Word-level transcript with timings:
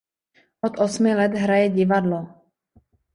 Od 0.67 0.79
osmi 0.85 1.11
let 1.19 1.37
hraje 1.43 1.67
divadlo. 1.75 2.23